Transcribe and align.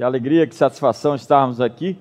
Que 0.00 0.04
alegria, 0.04 0.46
que 0.46 0.54
satisfação 0.54 1.14
estarmos 1.14 1.60
aqui. 1.60 1.98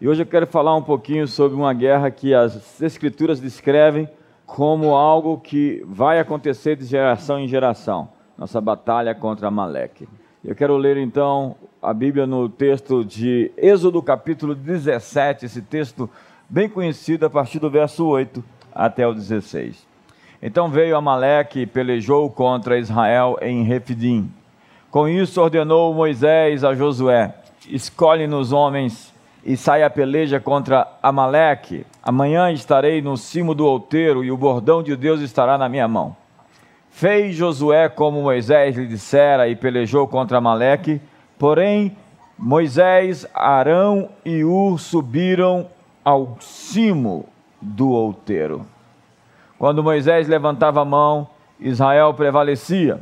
E 0.00 0.08
hoje 0.08 0.22
eu 0.22 0.26
quero 0.26 0.46
falar 0.46 0.74
um 0.74 0.80
pouquinho 0.80 1.28
sobre 1.28 1.54
uma 1.54 1.74
guerra 1.74 2.10
que 2.10 2.32
as 2.32 2.80
Escrituras 2.80 3.38
descrevem 3.38 4.08
como 4.46 4.94
algo 4.94 5.36
que 5.38 5.84
vai 5.86 6.18
acontecer 6.18 6.76
de 6.76 6.86
geração 6.86 7.38
em 7.38 7.46
geração 7.46 8.08
nossa 8.38 8.58
batalha 8.58 9.14
contra 9.14 9.48
Amaleque. 9.48 10.08
Eu 10.42 10.54
quero 10.54 10.78
ler 10.78 10.96
então 10.96 11.56
a 11.82 11.92
Bíblia 11.92 12.26
no 12.26 12.48
texto 12.48 13.04
de 13.04 13.52
Êxodo, 13.58 14.00
capítulo 14.00 14.54
17, 14.54 15.44
esse 15.44 15.60
texto 15.60 16.08
bem 16.48 16.70
conhecido 16.70 17.26
a 17.26 17.28
partir 17.28 17.58
do 17.58 17.68
verso 17.68 18.06
8 18.06 18.42
até 18.74 19.06
o 19.06 19.12
16. 19.12 19.86
Então 20.40 20.70
veio 20.70 20.96
Amaleque 20.96 21.60
e 21.60 21.66
pelejou 21.66 22.30
contra 22.30 22.78
Israel 22.78 23.36
em 23.42 23.62
Refidim. 23.62 24.32
Com 24.96 25.06
isso 25.06 25.42
ordenou 25.42 25.92
Moisés 25.92 26.64
a 26.64 26.74
Josué: 26.74 27.34
Escolhe-nos 27.68 28.50
homens 28.50 29.12
e 29.44 29.54
sai 29.54 29.82
a 29.82 29.90
peleja 29.90 30.40
contra 30.40 30.88
Amaleque. 31.02 31.84
Amanhã 32.02 32.50
estarei 32.50 33.02
no 33.02 33.14
cimo 33.14 33.54
do 33.54 33.66
outeiro 33.66 34.24
e 34.24 34.32
o 34.32 34.38
bordão 34.38 34.82
de 34.82 34.96
Deus 34.96 35.20
estará 35.20 35.58
na 35.58 35.68
minha 35.68 35.86
mão. 35.86 36.16
Fez 36.88 37.36
Josué 37.36 37.90
como 37.90 38.22
Moisés 38.22 38.74
lhe 38.74 38.86
dissera 38.86 39.46
e 39.46 39.54
pelejou 39.54 40.08
contra 40.08 40.38
Amaleque. 40.38 40.98
Porém, 41.38 41.94
Moisés, 42.38 43.26
Arão 43.34 44.08
e 44.24 44.44
Ur 44.44 44.80
subiram 44.80 45.66
ao 46.02 46.38
cimo 46.40 47.26
do 47.60 47.90
outeiro. 47.90 48.64
Quando 49.58 49.84
Moisés 49.84 50.26
levantava 50.26 50.80
a 50.80 50.86
mão, 50.86 51.28
Israel 51.60 52.14
prevalecia. 52.14 52.98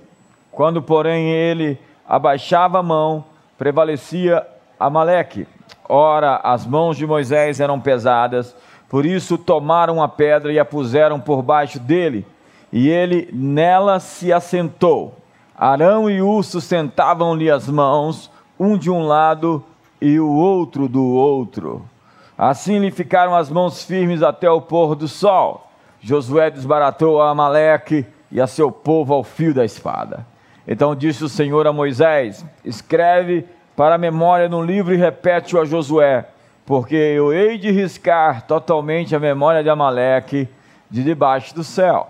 Quando, 0.50 0.80
porém, 0.80 1.30
ele 1.30 1.78
abaixava 2.08 2.78
a 2.78 2.82
mão, 2.82 3.24
prevalecia 3.56 4.46
Amaleque. 4.78 5.46
Ora, 5.88 6.36
as 6.42 6.66
mãos 6.66 6.96
de 6.96 7.06
Moisés 7.06 7.60
eram 7.60 7.80
pesadas, 7.80 8.54
por 8.88 9.04
isso 9.04 9.36
tomaram 9.36 10.02
a 10.02 10.08
pedra 10.08 10.52
e 10.52 10.58
a 10.58 10.64
puseram 10.64 11.20
por 11.20 11.42
baixo 11.42 11.78
dele, 11.78 12.26
e 12.72 12.88
ele 12.88 13.28
nela 13.32 14.00
se 14.00 14.32
assentou. 14.32 15.14
Arão 15.56 16.10
e 16.10 16.20
Ur 16.20 16.42
sustentavam-lhe 16.42 17.50
as 17.50 17.68
mãos, 17.68 18.30
um 18.58 18.76
de 18.76 18.90
um 18.90 19.06
lado 19.06 19.64
e 20.00 20.18
o 20.18 20.28
outro 20.28 20.88
do 20.88 21.04
outro. 21.04 21.88
Assim 22.36 22.78
lhe 22.78 22.90
ficaram 22.90 23.34
as 23.34 23.48
mãos 23.48 23.84
firmes 23.84 24.22
até 24.22 24.50
o 24.50 24.60
pôr 24.60 24.96
do 24.96 25.06
sol. 25.06 25.70
Josué 26.00 26.50
desbaratou 26.50 27.22
a 27.22 27.30
Amaleque 27.30 28.04
e 28.30 28.40
a 28.40 28.46
seu 28.46 28.70
povo 28.70 29.14
ao 29.14 29.22
fio 29.22 29.54
da 29.54 29.64
espada. 29.64 30.26
Então 30.66 30.94
disse 30.94 31.22
o 31.22 31.28
Senhor 31.28 31.66
a 31.66 31.72
Moisés: 31.72 32.44
Escreve 32.64 33.44
para 33.76 33.96
a 33.96 33.98
memória 33.98 34.48
no 34.48 34.62
livro 34.62 34.94
e 34.94 34.96
repete-o 34.96 35.60
a 35.60 35.64
Josué, 35.64 36.26
porque 36.64 36.94
eu 36.94 37.32
hei 37.32 37.58
de 37.58 37.70
riscar 37.70 38.46
totalmente 38.46 39.14
a 39.14 39.20
memória 39.20 39.62
de 39.62 39.68
Amaleque 39.68 40.48
de 40.90 41.02
debaixo 41.02 41.54
do 41.54 41.64
céu. 41.64 42.08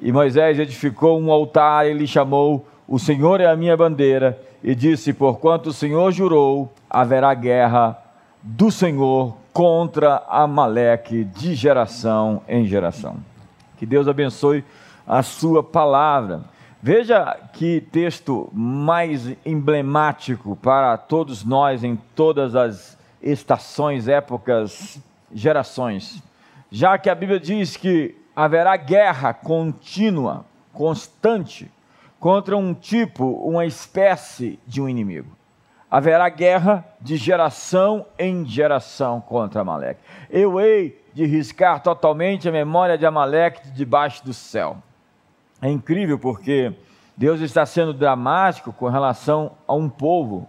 E 0.00 0.12
Moisés 0.12 0.58
edificou 0.58 1.20
um 1.20 1.32
altar 1.32 1.86
e 1.88 1.92
lhe 1.92 2.06
chamou: 2.06 2.66
O 2.86 2.98
Senhor 2.98 3.40
é 3.40 3.46
a 3.46 3.56
minha 3.56 3.76
bandeira, 3.76 4.40
e 4.62 4.74
disse: 4.74 5.12
Porquanto 5.12 5.70
o 5.70 5.72
Senhor 5.72 6.12
jurou, 6.12 6.72
haverá 6.88 7.34
guerra 7.34 7.98
do 8.42 8.70
Senhor 8.70 9.36
contra 9.52 10.22
Amaleque 10.28 11.24
de 11.24 11.54
geração 11.54 12.42
em 12.48 12.64
geração. 12.66 13.16
Que 13.76 13.84
Deus 13.84 14.06
abençoe 14.06 14.64
a 15.06 15.22
sua 15.22 15.62
palavra. 15.62 16.42
Veja 16.80 17.36
que 17.52 17.80
texto 17.80 18.48
mais 18.52 19.36
emblemático 19.44 20.54
para 20.54 20.96
todos 20.96 21.44
nós 21.44 21.82
em 21.82 21.96
todas 22.14 22.54
as 22.54 22.96
estações, 23.20 24.06
épocas, 24.06 25.00
gerações. 25.32 26.22
Já 26.70 26.96
que 26.96 27.10
a 27.10 27.16
Bíblia 27.16 27.40
diz 27.40 27.76
que 27.76 28.14
haverá 28.34 28.76
guerra 28.76 29.34
contínua, 29.34 30.44
constante, 30.72 31.68
contra 32.20 32.56
um 32.56 32.72
tipo, 32.72 33.24
uma 33.24 33.66
espécie 33.66 34.56
de 34.64 34.80
um 34.80 34.88
inimigo. 34.88 35.36
Haverá 35.90 36.28
guerra 36.28 36.86
de 37.00 37.16
geração 37.16 38.06
em 38.16 38.46
geração 38.46 39.20
contra 39.20 39.62
Amaleque. 39.62 40.00
Eu 40.30 40.60
hei 40.60 41.02
de 41.12 41.26
riscar 41.26 41.82
totalmente 41.82 42.48
a 42.48 42.52
memória 42.52 42.96
de 42.96 43.04
Amaleque 43.04 43.64
de 43.64 43.72
debaixo 43.72 44.24
do 44.24 44.32
céu. 44.32 44.76
É 45.60 45.70
incrível 45.70 46.18
porque 46.18 46.72
Deus 47.16 47.40
está 47.40 47.66
sendo 47.66 47.92
dramático 47.92 48.72
com 48.72 48.88
relação 48.88 49.52
a 49.66 49.74
um 49.74 49.88
povo, 49.88 50.48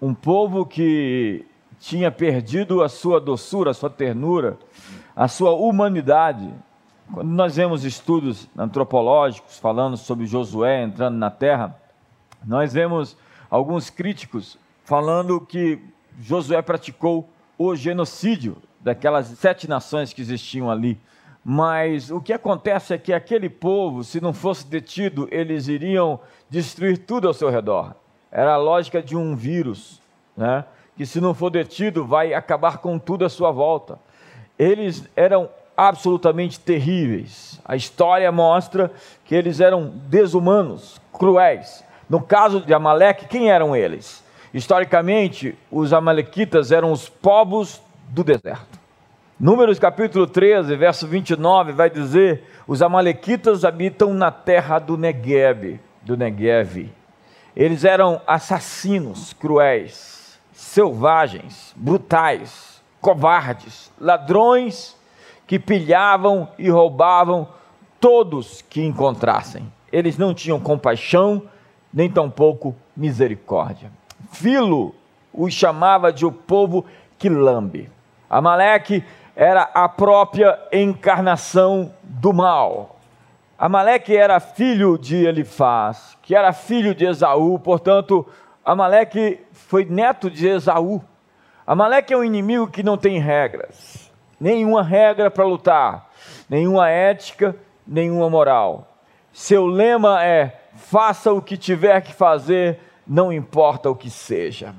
um 0.00 0.12
povo 0.12 0.66
que 0.66 1.46
tinha 1.80 2.10
perdido 2.10 2.82
a 2.82 2.88
sua 2.88 3.20
doçura, 3.20 3.70
a 3.70 3.74
sua 3.74 3.88
ternura, 3.88 4.58
a 5.16 5.26
sua 5.26 5.52
humanidade. 5.52 6.52
Quando 7.12 7.28
nós 7.28 7.56
vemos 7.56 7.84
estudos 7.84 8.48
antropológicos 8.56 9.58
falando 9.58 9.96
sobre 9.96 10.26
Josué 10.26 10.82
entrando 10.82 11.16
na 11.16 11.30
terra, 11.30 11.76
nós 12.44 12.72
vemos 12.72 13.16
alguns 13.50 13.90
críticos 13.90 14.58
falando 14.84 15.40
que 15.40 15.80
Josué 16.20 16.60
praticou 16.60 17.28
o 17.56 17.74
genocídio 17.74 18.58
daquelas 18.80 19.26
sete 19.28 19.68
nações 19.68 20.12
que 20.12 20.20
existiam 20.20 20.70
ali. 20.70 21.00
Mas 21.44 22.10
o 22.10 22.20
que 22.20 22.32
acontece 22.32 22.94
é 22.94 22.98
que 22.98 23.12
aquele 23.12 23.48
povo, 23.48 24.04
se 24.04 24.20
não 24.20 24.32
fosse 24.32 24.66
detido, 24.66 25.28
eles 25.30 25.66
iriam 25.66 26.20
destruir 26.48 26.98
tudo 26.98 27.26
ao 27.26 27.34
seu 27.34 27.50
redor. 27.50 27.94
Era 28.30 28.54
a 28.54 28.58
lógica 28.58 29.02
de 29.02 29.16
um 29.16 29.34
vírus, 29.34 30.00
né? 30.36 30.64
que 30.96 31.04
se 31.04 31.20
não 31.20 31.34
for 31.34 31.50
detido, 31.50 32.06
vai 32.06 32.32
acabar 32.32 32.78
com 32.78 32.98
tudo 32.98 33.24
à 33.24 33.28
sua 33.28 33.50
volta. 33.50 33.98
Eles 34.58 35.08
eram 35.16 35.48
absolutamente 35.76 36.60
terríveis. 36.60 37.60
A 37.64 37.74
história 37.74 38.30
mostra 38.30 38.92
que 39.24 39.34
eles 39.34 39.58
eram 39.60 39.90
desumanos, 40.08 41.00
cruéis. 41.12 41.82
No 42.08 42.20
caso 42.20 42.60
de 42.60 42.72
Amaleque, 42.72 43.26
quem 43.26 43.50
eram 43.50 43.74
eles? 43.74 44.22
Historicamente, 44.52 45.56
os 45.70 45.92
amalequitas 45.92 46.70
eram 46.70 46.92
os 46.92 47.08
povos 47.08 47.80
do 48.10 48.22
deserto. 48.22 48.81
Números 49.42 49.76
capítulo 49.76 50.24
13, 50.24 50.76
verso 50.76 51.04
29 51.04 51.72
vai 51.72 51.90
dizer: 51.90 52.44
os 52.64 52.80
amalequitas 52.80 53.64
habitam 53.64 54.14
na 54.14 54.30
terra 54.30 54.78
do 54.78 54.96
Negueb, 54.96 55.80
do 56.00 56.16
Negev. 56.16 56.88
Eles 57.56 57.82
eram 57.84 58.20
assassinos 58.24 59.32
cruéis, 59.32 60.38
selvagens, 60.52 61.74
brutais, 61.76 62.80
covardes, 63.00 63.90
ladrões 64.00 64.96
que 65.44 65.58
pilhavam 65.58 66.48
e 66.56 66.70
roubavam 66.70 67.48
todos 67.98 68.62
que 68.62 68.80
encontrassem. 68.80 69.66
Eles 69.90 70.16
não 70.16 70.32
tinham 70.32 70.60
compaixão, 70.60 71.42
nem 71.92 72.08
tampouco 72.08 72.76
misericórdia. 72.96 73.90
Filo 74.30 74.94
os 75.34 75.52
chamava 75.52 76.12
de 76.12 76.24
o 76.24 76.30
povo 76.30 76.84
que 77.18 77.28
lambe. 77.28 77.90
Amaleque 78.30 79.04
era 79.34 79.62
a 79.74 79.88
própria 79.88 80.58
encarnação 80.72 81.92
do 82.02 82.32
mal. 82.32 82.96
Amaleque 83.58 84.16
era 84.16 84.40
filho 84.40 84.98
de 84.98 85.24
Elifaz, 85.24 86.16
que 86.22 86.34
era 86.34 86.52
filho 86.52 86.94
de 86.94 87.06
Esaú, 87.06 87.58
portanto, 87.58 88.26
Amaleque 88.64 89.40
foi 89.52 89.84
neto 89.84 90.30
de 90.30 90.48
Esaú. 90.48 91.02
Amaleque 91.66 92.12
é 92.12 92.16
um 92.16 92.24
inimigo 92.24 92.66
que 92.66 92.82
não 92.82 92.96
tem 92.96 93.18
regras, 93.18 94.10
nenhuma 94.40 94.82
regra 94.82 95.30
para 95.30 95.44
lutar, 95.44 96.10
nenhuma 96.48 96.88
ética, 96.88 97.56
nenhuma 97.86 98.28
moral. 98.28 98.96
Seu 99.32 99.66
lema 99.66 100.24
é: 100.24 100.60
faça 100.74 101.32
o 101.32 101.40
que 101.40 101.56
tiver 101.56 102.00
que 102.00 102.12
fazer, 102.12 102.80
não 103.06 103.32
importa 103.32 103.88
o 103.88 103.96
que 103.96 104.10
seja. 104.10 104.74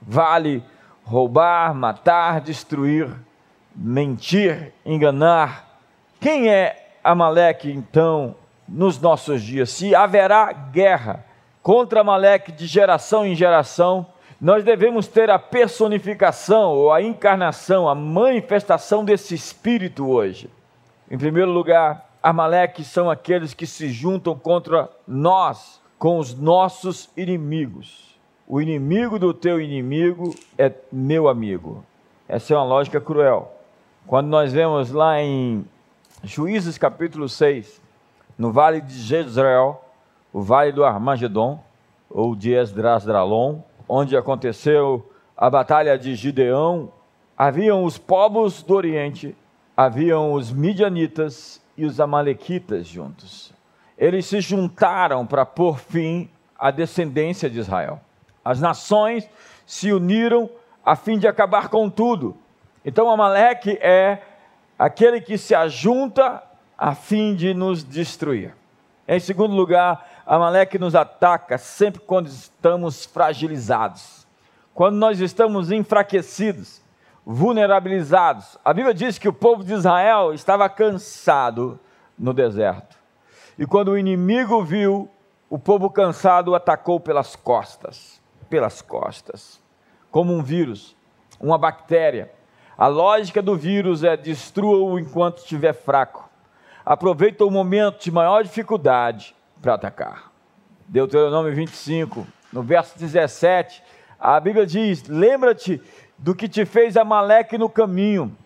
Vale 0.00 0.64
roubar, 1.04 1.74
matar, 1.74 2.40
destruir, 2.40 3.08
mentir, 3.74 4.72
enganar. 4.84 5.78
Quem 6.20 6.48
é 6.48 6.96
Amaleque 7.02 7.70
então 7.70 8.34
nos 8.68 9.00
nossos 9.00 9.42
dias? 9.42 9.70
Se 9.70 9.94
haverá 9.94 10.52
guerra 10.52 11.24
contra 11.62 12.00
Amaleque 12.00 12.52
de 12.52 12.66
geração 12.66 13.26
em 13.26 13.34
geração, 13.34 14.06
nós 14.40 14.62
devemos 14.62 15.06
ter 15.06 15.30
a 15.30 15.38
personificação 15.38 16.72
ou 16.72 16.92
a 16.92 17.00
encarnação, 17.00 17.88
a 17.88 17.94
manifestação 17.94 19.04
desse 19.04 19.34
espírito 19.34 20.06
hoje. 20.08 20.50
Em 21.10 21.16
primeiro 21.16 21.50
lugar, 21.50 22.10
Amaleque 22.22 22.84
são 22.84 23.10
aqueles 23.10 23.54
que 23.54 23.66
se 23.66 23.88
juntam 23.88 24.38
contra 24.38 24.90
nós, 25.06 25.80
com 25.98 26.18
os 26.18 26.34
nossos 26.34 27.08
inimigos. 27.16 28.18
O 28.46 28.60
inimigo 28.60 29.18
do 29.18 29.32
teu 29.32 29.60
inimigo 29.60 30.34
é 30.58 30.70
meu 30.92 31.28
amigo. 31.28 31.84
Essa 32.28 32.52
é 32.52 32.56
uma 32.56 32.64
lógica 32.64 33.00
cruel. 33.00 33.50
Quando 34.06 34.28
nós 34.28 34.52
vemos 34.52 34.90
lá 34.90 35.18
em 35.22 35.64
Juízes 36.22 36.76
capítulo 36.76 37.26
6, 37.26 37.80
no 38.36 38.52
vale 38.52 38.82
de 38.82 38.92
Jezreel, 38.92 39.82
o 40.30 40.42
vale 40.42 40.72
do 40.72 40.84
Armagedon, 40.84 41.58
ou 42.10 42.36
de 42.36 42.52
Esdrasdralon, 42.52 43.60
onde 43.88 44.14
aconteceu 44.14 45.10
a 45.34 45.48
batalha 45.48 45.98
de 45.98 46.14
Gideão, 46.14 46.92
haviam 47.34 47.82
os 47.82 47.96
povos 47.96 48.62
do 48.62 48.74
Oriente, 48.74 49.34
haviam 49.74 50.34
os 50.34 50.52
midianitas 50.52 51.62
e 51.74 51.86
os 51.86 51.98
amalequitas 51.98 52.86
juntos. 52.86 53.54
Eles 53.96 54.26
se 54.26 54.42
juntaram 54.42 55.26
para 55.26 55.46
pôr 55.46 55.78
fim 55.78 56.28
à 56.58 56.70
descendência 56.70 57.48
de 57.48 57.58
Israel. 57.58 57.98
As 58.44 58.60
nações 58.60 59.26
se 59.64 59.94
uniram 59.94 60.50
a 60.84 60.94
fim 60.94 61.18
de 61.18 61.26
acabar 61.26 61.68
com 61.68 61.88
tudo. 61.88 62.36
Então 62.84 63.10
Amaleque 63.10 63.78
é 63.80 64.20
aquele 64.78 65.20
que 65.20 65.38
se 65.38 65.54
ajunta 65.54 66.42
a 66.76 66.94
fim 66.94 67.34
de 67.34 67.54
nos 67.54 67.82
destruir. 67.82 68.54
Em 69.06 69.20
segundo 69.20 69.54
lugar, 69.54 70.06
Amaleque 70.26 70.78
nos 70.78 70.94
ataca 70.94 71.58
sempre 71.58 72.00
quando 72.00 72.26
estamos 72.26 73.04
fragilizados, 73.04 74.26
quando 74.74 74.96
nós 74.96 75.20
estamos 75.20 75.70
enfraquecidos, 75.70 76.82
vulnerabilizados. 77.24 78.58
A 78.64 78.72
Bíblia 78.72 78.94
diz 78.94 79.18
que 79.18 79.28
o 79.28 79.32
povo 79.32 79.62
de 79.62 79.72
Israel 79.72 80.32
estava 80.32 80.68
cansado 80.68 81.78
no 82.18 82.32
deserto. 82.32 82.96
E 83.58 83.66
quando 83.66 83.92
o 83.92 83.98
inimigo 83.98 84.62
viu, 84.64 85.08
o 85.48 85.58
povo 85.58 85.88
cansado 85.90 86.54
atacou 86.54 86.98
pelas 86.98 87.36
costas, 87.36 88.20
pelas 88.50 88.82
costas, 88.82 89.62
como 90.10 90.32
um 90.32 90.42
vírus, 90.42 90.96
uma 91.40 91.56
bactéria. 91.56 92.32
A 92.76 92.88
lógica 92.88 93.40
do 93.40 93.56
vírus 93.56 94.02
é 94.02 94.16
destrua-o 94.16 94.98
enquanto 94.98 95.38
estiver 95.38 95.72
fraco. 95.72 96.28
Aproveita 96.84 97.44
o 97.44 97.50
momento 97.50 98.02
de 98.02 98.10
maior 98.10 98.42
dificuldade 98.42 99.34
para 99.62 99.74
atacar. 99.74 100.32
Deuteronômio 100.88 101.54
25, 101.54 102.26
no 102.52 102.62
verso 102.62 102.98
17, 102.98 103.82
a 104.18 104.38
Bíblia 104.40 104.66
diz: 104.66 105.06
Lembra-te 105.08 105.80
do 106.18 106.34
que 106.34 106.48
te 106.48 106.64
fez 106.64 106.96
Amaleque 106.96 107.56
no 107.56 107.68
caminho, 107.68 108.36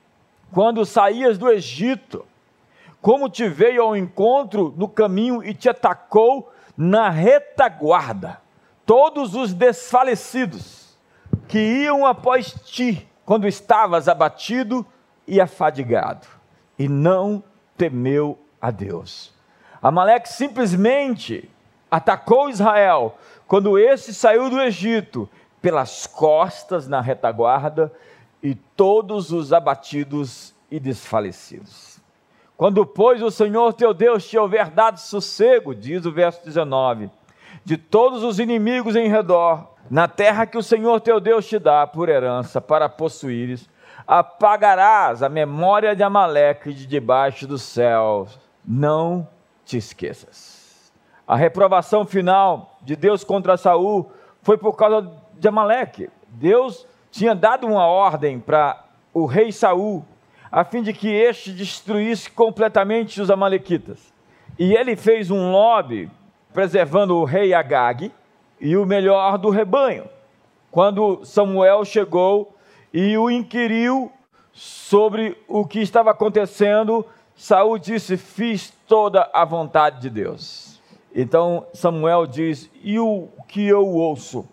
quando 0.52 0.84
saías 0.84 1.38
do 1.38 1.50
Egito, 1.50 2.24
como 3.00 3.28
te 3.28 3.48
veio 3.48 3.82
ao 3.82 3.96
encontro 3.96 4.74
no 4.76 4.88
caminho 4.88 5.42
e 5.42 5.54
te 5.54 5.68
atacou 5.68 6.52
na 6.76 7.08
retaguarda. 7.08 8.40
Todos 8.84 9.34
os 9.34 9.52
desfalecidos 9.52 10.96
que 11.48 11.58
iam 11.58 12.06
após 12.06 12.54
ti, 12.66 13.08
quando 13.28 13.46
estavas 13.46 14.08
abatido 14.08 14.86
e 15.26 15.38
afadigado, 15.38 16.26
e 16.78 16.88
não 16.88 17.44
temeu 17.76 18.38
a 18.58 18.70
Deus. 18.70 19.34
Amaleque 19.82 20.30
simplesmente 20.30 21.50
atacou 21.90 22.48
Israel 22.48 23.18
quando 23.46 23.78
esse 23.78 24.14
saiu 24.14 24.48
do 24.48 24.58
Egito 24.58 25.28
pelas 25.60 26.06
costas 26.06 26.88
na 26.88 27.02
retaguarda 27.02 27.92
e 28.42 28.54
todos 28.54 29.30
os 29.30 29.52
abatidos 29.52 30.54
e 30.70 30.80
desfalecidos. 30.80 32.00
Quando, 32.56 32.86
pois, 32.86 33.22
o 33.22 33.30
Senhor 33.30 33.74
teu 33.74 33.92
Deus 33.92 34.26
te 34.26 34.38
houver 34.38 34.70
dado 34.70 34.96
sossego, 35.00 35.74
diz 35.74 36.06
o 36.06 36.10
verso 36.10 36.42
19, 36.46 37.10
de 37.64 37.76
todos 37.76 38.22
os 38.24 38.38
inimigos 38.38 38.96
em 38.96 39.08
redor, 39.08 39.74
na 39.90 40.06
terra 40.08 40.46
que 40.46 40.58
o 40.58 40.62
Senhor 40.62 41.00
teu 41.00 41.20
Deus 41.20 41.46
te 41.46 41.58
dá 41.58 41.86
por 41.86 42.08
herança 42.08 42.60
para 42.60 42.88
possuíres, 42.88 43.68
apagarás 44.06 45.22
a 45.22 45.28
memória 45.28 45.94
de 45.94 46.02
Amaleque 46.02 46.72
de 46.72 46.86
debaixo 46.86 47.46
dos 47.46 47.62
céus. 47.62 48.38
Não 48.64 49.28
te 49.64 49.76
esqueças. 49.76 50.92
A 51.26 51.36
reprovação 51.36 52.06
final 52.06 52.78
de 52.82 52.96
Deus 52.96 53.22
contra 53.22 53.56
Saul 53.58 54.10
foi 54.42 54.56
por 54.56 54.74
causa 54.76 55.10
de 55.34 55.46
Amaleque. 55.46 56.08
Deus 56.28 56.86
tinha 57.10 57.34
dado 57.34 57.66
uma 57.66 57.86
ordem 57.86 58.40
para 58.40 58.82
o 59.12 59.26
rei 59.26 59.52
Saul, 59.52 60.04
a 60.50 60.64
fim 60.64 60.82
de 60.82 60.92
que 60.92 61.08
este 61.08 61.52
destruísse 61.52 62.30
completamente 62.30 63.20
os 63.20 63.30
amalequitas. 63.30 64.12
E 64.58 64.74
ele 64.74 64.96
fez 64.96 65.30
um 65.30 65.52
lobby 65.52 66.10
preservando 66.52 67.16
o 67.16 67.24
rei 67.24 67.54
Agag 67.54 68.12
e 68.60 68.76
o 68.76 68.86
melhor 68.86 69.38
do 69.38 69.50
rebanho. 69.50 70.04
Quando 70.70 71.24
Samuel 71.24 71.84
chegou 71.84 72.54
e 72.92 73.16
o 73.16 73.30
inquiriu 73.30 74.12
sobre 74.52 75.36
o 75.46 75.64
que 75.64 75.80
estava 75.80 76.10
acontecendo, 76.10 77.06
Saul 77.36 77.78
disse: 77.78 78.16
"Fiz 78.16 78.72
toda 78.86 79.28
a 79.32 79.44
vontade 79.44 80.00
de 80.00 80.10
Deus". 80.10 80.80
Então 81.14 81.66
Samuel 81.72 82.26
diz: 82.26 82.70
"E 82.82 82.98
o 82.98 83.28
que 83.46 83.66
eu 83.66 83.86
ouço?" 83.86 84.46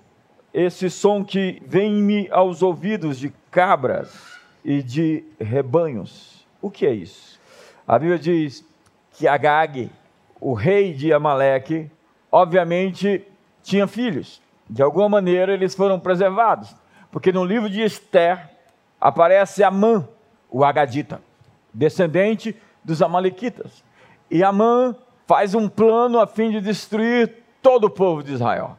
esse 0.55 0.89
som 0.89 1.21
que 1.21 1.61
vem-me 1.67 2.29
aos 2.31 2.63
ouvidos 2.63 3.19
de 3.19 3.29
cabras 3.51 4.39
e 4.63 4.81
de 4.81 5.25
rebanhos. 5.37 6.47
O 6.61 6.71
que 6.71 6.85
é 6.85 6.93
isso? 6.93 7.37
A 7.85 7.99
Bíblia 7.99 8.17
diz 8.17 8.65
que 9.11 9.27
Agag, 9.27 9.91
o 10.45 10.53
rei 10.53 10.93
de 10.93 11.11
Amaleque, 11.11 11.89
obviamente 12.31 13.25
tinha 13.63 13.87
filhos. 13.87 14.39
De 14.69 14.83
alguma 14.83 15.09
maneira 15.09 15.51
eles 15.51 15.73
foram 15.73 15.99
preservados, 15.99 16.75
porque 17.11 17.31
no 17.31 17.43
livro 17.43 17.67
de 17.67 17.81
Esther 17.81 18.51
aparece 19.01 19.63
Amã, 19.63 20.07
o 20.51 20.63
Agadita, 20.63 21.19
descendente 21.73 22.55
dos 22.83 23.01
amalequitas. 23.01 23.83
E 24.29 24.43
Amã 24.43 24.95
faz 25.25 25.55
um 25.55 25.67
plano 25.67 26.19
a 26.19 26.27
fim 26.27 26.51
de 26.51 26.61
destruir 26.61 27.37
todo 27.59 27.85
o 27.85 27.89
povo 27.89 28.21
de 28.21 28.33
Israel. 28.33 28.77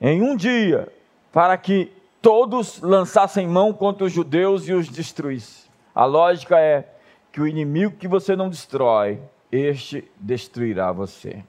Em 0.00 0.22
um 0.22 0.36
dia, 0.36 0.86
para 1.32 1.56
que 1.56 1.90
todos 2.22 2.80
lançassem 2.80 3.44
mão 3.44 3.72
contra 3.72 4.04
os 4.04 4.12
judeus 4.12 4.68
e 4.68 4.72
os 4.72 4.88
destruíssem. 4.88 5.68
A 5.92 6.04
lógica 6.04 6.60
é 6.60 6.88
que 7.32 7.40
o 7.40 7.46
inimigo 7.48 7.96
que 7.96 8.06
você 8.06 8.36
não 8.36 8.48
destrói, 8.48 9.20
este 9.50 10.10
destruirá 10.18 10.92
você. 10.92 11.42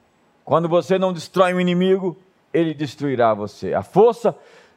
Quando 0.44 0.68
você 0.68 0.98
não 0.98 1.12
destrói 1.12 1.54
um 1.54 1.60
inimigo, 1.60 2.16
ele 2.52 2.74
destruirá 2.74 3.34
você. 3.34 3.74
A 3.74 3.82
força 3.82 4.36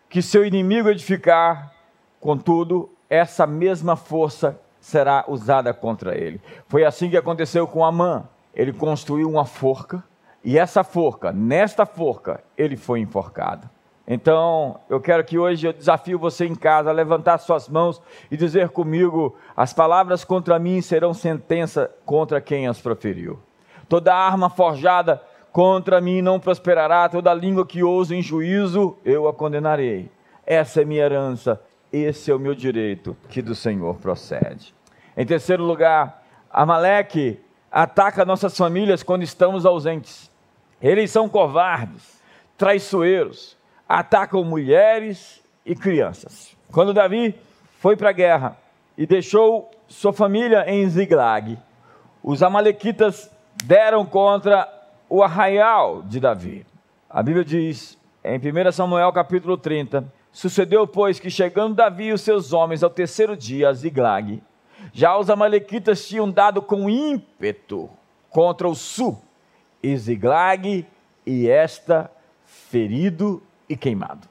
que 0.10 0.22
seu 0.22 0.46
inimigo 0.46 0.90
edificar, 0.90 1.74
contudo, 2.20 2.90
essa 3.10 3.48
mesma 3.48 3.96
força 3.96 4.60
será 4.80 5.26
usada 5.28 5.74
contra 5.74 6.18
ele. 6.18 6.42
Foi 6.68 6.84
assim 6.84 7.10
que 7.10 7.18
aconteceu 7.18 7.66
com 7.66 7.84
Amã. 7.84 8.28
Ele 8.54 8.72
construiu 8.72 9.30
uma 9.30 9.46
forca, 9.46 10.04
e 10.44 10.58
essa 10.58 10.84
forca, 10.84 11.32
nesta 11.32 11.86
forca, 11.86 12.44
ele 12.58 12.76
foi 12.76 13.00
enforcado. 13.00 13.68
Então, 14.08 14.80
eu 14.90 15.00
quero 15.00 15.24
que 15.24 15.38
hoje 15.38 15.66
eu 15.66 15.72
desafio 15.72 16.20
você 16.20 16.46
em 16.46 16.56
casa 16.56 16.90
a 16.90 16.94
levantar 16.94 17.38
suas 17.38 17.70
mãos 17.70 18.02
e 18.30 18.36
dizer 18.36 18.70
comigo: 18.70 19.36
as 19.56 19.74
palavras 19.74 20.26
contra 20.26 20.60
mim 20.60 20.82
serão 20.82 21.14
sentença 21.14 21.90
contra 22.06 22.42
quem 22.42 22.68
as 22.68 22.82
proferiu. 22.82 23.40
Toda 23.88 24.14
arma 24.14 24.50
forjada 24.50 25.22
contra 25.54 26.02
mim 26.02 26.22
não 26.22 26.40
prosperará, 26.40 27.08
toda 27.08 27.34
língua 27.34 27.66
que 27.66 27.82
ousa 27.84 28.14
em 28.14 28.22
juízo 28.22 28.98
eu 29.06 29.28
a 29.28 29.34
condenarei. 29.34 30.10
Essa 30.46 30.82
é 30.82 30.86
minha 30.86 31.04
herança, 31.04 31.62
esse 31.92 32.30
é 32.30 32.36
o 32.36 32.40
meu 32.40 32.54
direito 32.54 33.16
que 33.30 33.42
do 33.42 33.56
Senhor 33.56 33.96
procede. 33.96 34.74
Em 35.16 35.26
terceiro 35.26 35.64
lugar, 35.64 36.26
Amaleque 36.52 37.40
ataca 37.72 38.26
nossas 38.26 38.58
famílias 38.58 39.02
quando 39.02 39.24
estamos 39.24 39.66
ausentes. 39.66 40.30
Eles 40.82 41.10
são 41.12 41.30
covardes, 41.30 42.22
traiçoeiros 42.58 43.56
atacam 43.88 44.44
mulheres 44.44 45.42
e 45.66 45.76
crianças. 45.76 46.56
Quando 46.72 46.94
Davi 46.94 47.36
foi 47.80 47.96
para 47.96 48.10
a 48.10 48.14
guerra 48.14 48.58
e 48.98 49.06
deixou 49.06 49.70
sua 49.88 50.14
família 50.14 50.66
em 50.68 50.88
Ziglag, 50.90 51.58
os 52.24 52.42
amalequitas 52.42 53.30
deram 53.64 54.06
contra 54.06 54.68
o 55.10 55.22
arraial 55.22 56.02
de 56.04 56.20
Davi. 56.20 56.66
A 57.10 57.22
Bíblia 57.22 57.46
diz 57.46 57.98
em 58.24 58.38
1 58.38 58.72
Samuel 58.72 59.12
capítulo 59.12 59.58
30, 59.58 60.06
sucedeu 60.32 60.88
pois 60.88 61.20
que 61.20 61.30
chegando 61.30 61.76
Davi 61.76 62.06
e 62.06 62.14
os 62.14 62.22
seus 62.22 62.54
homens 62.54 62.84
ao 62.84 62.90
terceiro 62.90 63.36
dia 63.36 63.70
a 63.70 63.74
Ziglag, 63.74 64.42
já 64.92 65.18
os 65.18 65.30
amalequitas 65.30 66.08
tinham 66.08 66.30
dado 66.30 66.62
com 66.62 66.90
ímpeto 66.90 67.90
contra 68.30 68.68
o 68.68 68.74
sul, 68.74 69.22
e 69.82 69.96
Ziglag 69.96 70.86
e 71.26 71.50
esta 71.50 72.10
ferido 72.46 73.44
e 73.74 73.78
queimado. 73.78 74.28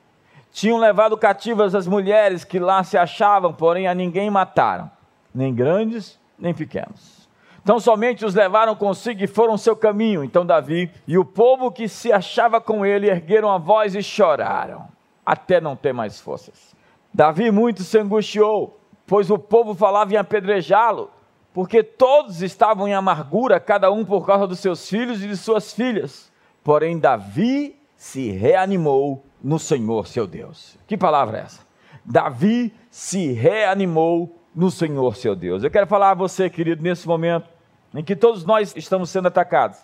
Tinham 0.51 0.79
levado 0.79 1.17
cativas 1.17 1.75
as 1.75 1.87
mulheres 1.87 2.45
que 2.45 2.59
lá 2.59 2.85
se 2.85 2.97
achavam, 2.97 3.53
porém 3.53 3.87
a 3.87 3.95
ninguém 3.95 4.31
mataram, 4.31 4.91
nem 5.35 5.55
grandes 5.55 6.21
nem 6.39 6.53
pequenos. 6.53 7.29
Então 7.63 7.79
somente 7.79 8.25
os 8.25 8.35
levaram 8.35 8.75
consigo 8.75 9.23
e 9.23 9.29
foram 9.29 9.57
seu 9.57 9.77
caminho. 9.77 10.25
Então 10.25 10.45
Davi 10.45 10.91
e 11.07 11.17
o 11.17 11.25
povo 11.25 11.71
que 11.71 11.89
se 11.89 12.13
achava 12.13 12.61
com 12.61 12.85
ele 12.85 13.09
ergueram 13.09 13.51
a 13.51 13.59
voz 13.59 13.95
e 13.95 14.03
choraram, 14.03 14.89
até 15.25 15.61
não 15.61 15.77
ter 15.77 15.93
mais 15.93 16.21
forças. 16.21 16.75
Davi 17.15 17.51
muito 17.51 17.83
se 17.83 17.99
angustiou, 17.99 18.81
pois 19.07 19.31
o 19.31 19.39
povo 19.39 19.75
falava 19.75 20.13
em 20.13 20.17
apedrejá-lo, 20.17 21.11
porque 21.55 21.83
todos 21.83 22.43
estavam 22.43 22.89
em 22.89 22.95
amargura, 22.95 23.61
cada 23.61 23.91
um 23.93 24.05
por 24.05 24.27
causa 24.27 24.47
dos 24.47 24.59
seus 24.59 24.89
filhos 24.89 25.23
e 25.23 25.29
de 25.29 25.37
suas 25.37 25.73
filhas. 25.73 26.33
Porém 26.65 26.99
Davi 26.99 27.77
se 28.03 28.33
reanimou 28.33 29.25
no 29.41 29.61
Senhor 29.61 30.09
seu 30.09 30.27
Deus. 30.27 30.77
Que 30.89 30.97
palavra 30.97 31.39
é 31.39 31.43
essa? 31.43 31.61
Davi 32.05 32.75
se 32.91 33.31
reanimou 33.31 34.43
no 34.53 34.73
Senhor 34.73 35.15
seu 35.15 35.37
Deus. 35.37 35.63
Eu 35.63 35.71
quero 35.71 35.87
falar 35.87 36.11
a 36.11 36.15
você, 36.15 36.51
querido, 36.51 36.83
nesse 36.83 37.07
momento 37.07 37.49
em 37.95 38.03
que 38.03 38.17
todos 38.17 38.45
nós 38.45 38.75
estamos 38.77 39.09
sendo 39.09 39.29
atacados. 39.29 39.79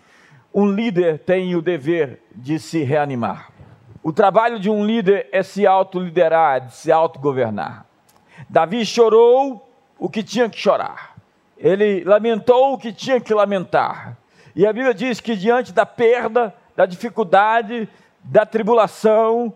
Um 0.52 0.66
líder 0.66 1.20
tem 1.20 1.54
o 1.54 1.62
dever 1.62 2.20
de 2.34 2.58
se 2.58 2.82
reanimar. 2.82 3.52
O 4.02 4.12
trabalho 4.12 4.58
de 4.58 4.68
um 4.68 4.84
líder 4.84 5.28
é 5.30 5.44
se 5.44 5.64
autoliderar, 5.64 6.66
de 6.66 6.74
se 6.74 6.90
autogovernar. 6.90 7.86
Davi 8.50 8.84
chorou 8.84 9.70
o 9.96 10.10
que 10.10 10.24
tinha 10.24 10.50
que 10.50 10.58
chorar. 10.58 11.14
Ele 11.56 12.02
lamentou 12.02 12.72
o 12.72 12.78
que 12.78 12.92
tinha 12.92 13.20
que 13.20 13.32
lamentar. 13.32 14.18
E 14.56 14.66
a 14.66 14.72
Bíblia 14.72 14.92
diz 14.92 15.20
que 15.20 15.36
diante 15.36 15.72
da 15.72 15.86
perda, 15.86 16.52
da 16.74 16.84
dificuldade, 16.84 17.88
da 18.22 18.44
tribulação, 18.44 19.52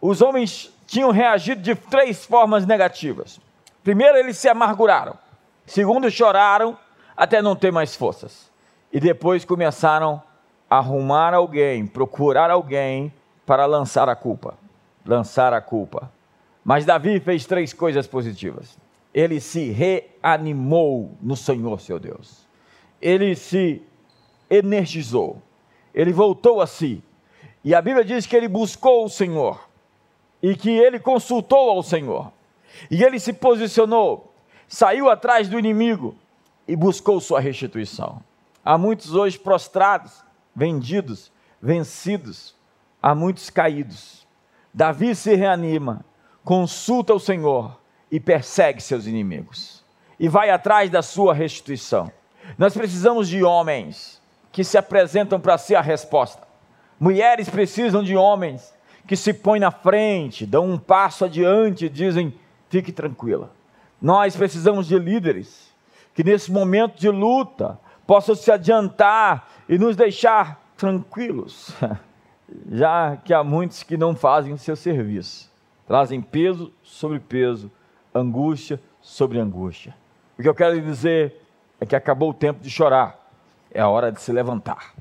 os 0.00 0.22
homens 0.22 0.72
tinham 0.86 1.10
reagido 1.10 1.62
de 1.62 1.74
três 1.74 2.24
formas 2.24 2.66
negativas. 2.66 3.40
Primeiro, 3.82 4.16
eles 4.16 4.38
se 4.38 4.48
amarguraram. 4.48 5.16
Segundo, 5.66 6.10
choraram 6.10 6.78
até 7.16 7.40
não 7.40 7.56
ter 7.56 7.72
mais 7.72 7.94
forças. 7.94 8.50
E 8.92 9.00
depois 9.00 9.44
começaram 9.44 10.22
a 10.68 10.78
arrumar 10.78 11.34
alguém, 11.34 11.86
procurar 11.86 12.50
alguém 12.50 13.12
para 13.46 13.66
lançar 13.66 14.08
a 14.08 14.16
culpa. 14.16 14.54
Lançar 15.04 15.52
a 15.52 15.60
culpa. 15.60 16.10
Mas 16.64 16.86
Davi 16.86 17.20
fez 17.20 17.44
três 17.44 17.72
coisas 17.72 18.06
positivas. 18.06 18.78
Ele 19.12 19.40
se 19.40 19.70
reanimou 19.70 21.12
no 21.20 21.36
Senhor 21.36 21.80
seu 21.80 21.98
Deus. 21.98 22.46
Ele 23.00 23.36
se 23.36 23.82
energizou. 24.48 25.42
Ele 25.94 26.12
voltou 26.12 26.60
a 26.60 26.66
si. 26.66 27.02
E 27.64 27.74
a 27.74 27.80
Bíblia 27.80 28.04
diz 28.04 28.26
que 28.26 28.36
ele 28.36 28.48
buscou 28.48 29.04
o 29.04 29.08
Senhor 29.08 29.68
e 30.42 30.54
que 30.54 30.70
ele 30.70 31.00
consultou 31.00 31.70
ao 31.70 31.82
Senhor. 31.82 32.30
E 32.90 33.02
ele 33.02 33.18
se 33.18 33.32
posicionou, 33.32 34.34
saiu 34.68 35.08
atrás 35.08 35.48
do 35.48 35.58
inimigo 35.58 36.14
e 36.68 36.76
buscou 36.76 37.20
sua 37.20 37.40
restituição. 37.40 38.22
Há 38.62 38.76
muitos 38.76 39.14
hoje 39.14 39.38
prostrados, 39.38 40.22
vendidos, 40.54 41.32
vencidos, 41.60 42.54
há 43.02 43.14
muitos 43.14 43.48
caídos. 43.48 44.26
Davi 44.72 45.14
se 45.14 45.34
reanima, 45.34 46.04
consulta 46.44 47.14
o 47.14 47.20
Senhor 47.20 47.80
e 48.10 48.20
persegue 48.20 48.82
seus 48.82 49.06
inimigos 49.06 49.84
e 50.18 50.28
vai 50.28 50.50
atrás 50.50 50.90
da 50.90 51.02
sua 51.02 51.34
restituição. 51.34 52.10
Nós 52.58 52.74
precisamos 52.74 53.28
de 53.28 53.42
homens 53.42 54.20
que 54.52 54.62
se 54.62 54.78
apresentam 54.78 55.40
para 55.40 55.58
ser 55.58 55.74
a 55.74 55.80
resposta. 55.80 56.43
Mulheres 56.98 57.48
precisam 57.48 58.02
de 58.02 58.16
homens 58.16 58.72
que 59.06 59.16
se 59.16 59.34
põem 59.34 59.60
na 59.60 59.70
frente, 59.70 60.46
dão 60.46 60.68
um 60.68 60.78
passo 60.78 61.24
adiante 61.24 61.86
e 61.86 61.88
dizem: 61.88 62.32
fique 62.68 62.92
tranquila. 62.92 63.50
Nós 64.00 64.36
precisamos 64.36 64.86
de 64.86 64.98
líderes 64.98 65.72
que 66.14 66.22
nesse 66.22 66.50
momento 66.50 66.98
de 66.98 67.08
luta 67.08 67.78
possam 68.06 68.34
se 68.34 68.50
adiantar 68.50 69.48
e 69.68 69.78
nos 69.78 69.96
deixar 69.96 70.60
tranquilos, 70.76 71.74
já 72.70 73.16
que 73.16 73.32
há 73.34 73.42
muitos 73.42 73.82
que 73.82 73.96
não 73.96 74.14
fazem 74.14 74.52
o 74.52 74.58
seu 74.58 74.76
serviço, 74.76 75.50
trazem 75.86 76.20
peso 76.20 76.72
sobre 76.82 77.18
peso, 77.18 77.70
angústia 78.14 78.80
sobre 79.00 79.38
angústia. 79.38 79.94
O 80.38 80.42
que 80.42 80.48
eu 80.48 80.54
quero 80.54 80.80
dizer 80.80 81.40
é 81.80 81.86
que 81.86 81.96
acabou 81.96 82.30
o 82.30 82.34
tempo 82.34 82.60
de 82.60 82.70
chorar, 82.70 83.18
é 83.70 83.80
a 83.80 83.88
hora 83.88 84.12
de 84.12 84.20
se 84.20 84.32
levantar. 84.32 84.93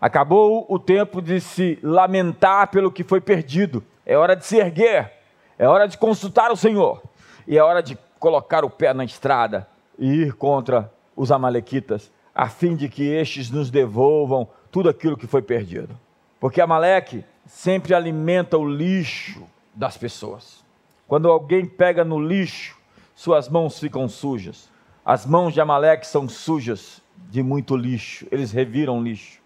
Acabou 0.00 0.64
o 0.66 0.78
tempo 0.78 1.20
de 1.20 1.40
se 1.42 1.78
lamentar 1.82 2.68
pelo 2.68 2.90
que 2.90 3.04
foi 3.04 3.20
perdido. 3.20 3.84
É 4.06 4.16
hora 4.16 4.34
de 4.34 4.46
se 4.46 4.56
erguer. 4.56 5.12
É 5.58 5.68
hora 5.68 5.86
de 5.86 5.98
consultar 5.98 6.50
o 6.50 6.56
Senhor. 6.56 7.02
E 7.46 7.58
é 7.58 7.62
hora 7.62 7.82
de 7.82 7.98
colocar 8.18 8.64
o 8.64 8.70
pé 8.70 8.94
na 8.94 9.04
estrada 9.04 9.68
e 9.98 10.06
ir 10.06 10.32
contra 10.32 10.90
os 11.14 11.30
Amalequitas, 11.30 12.10
a 12.34 12.48
fim 12.48 12.74
de 12.74 12.88
que 12.88 13.02
estes 13.02 13.50
nos 13.50 13.70
devolvam 13.70 14.48
tudo 14.70 14.88
aquilo 14.88 15.18
que 15.18 15.26
foi 15.26 15.42
perdido. 15.42 15.98
Porque 16.38 16.62
Amaleque 16.62 17.22
sempre 17.44 17.92
alimenta 17.92 18.56
o 18.56 18.66
lixo 18.66 19.42
das 19.74 19.98
pessoas. 19.98 20.64
Quando 21.06 21.28
alguém 21.30 21.66
pega 21.66 22.04
no 22.04 22.18
lixo, 22.18 22.78
suas 23.14 23.50
mãos 23.50 23.78
ficam 23.78 24.08
sujas. 24.08 24.70
As 25.04 25.26
mãos 25.26 25.52
de 25.52 25.60
Amaleque 25.60 26.06
são 26.06 26.26
sujas 26.26 27.02
de 27.28 27.42
muito 27.42 27.76
lixo, 27.76 28.26
eles 28.30 28.50
reviram 28.50 29.02
lixo 29.02 29.39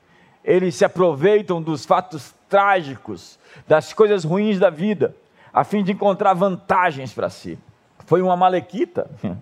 eles 0.45 0.75
se 0.75 0.85
aproveitam 0.85 1.63
dos 1.63 1.87
fatos 1.87 2.35
trágicos, 2.49 3.39
das 3.67 3.93
coisas 3.93 4.25
ruins 4.25 4.59
da 4.59 4.69
vida, 4.69 5.17
a 5.53 5.65
fim 5.65 5.83
de 5.83 5.93
encontrar 5.93 6.35
vantagens 6.35 7.13
para 7.13 7.31
si. 7.31 7.59
Foi 8.07 8.21
uma 8.21 8.37
malequita 8.37 9.11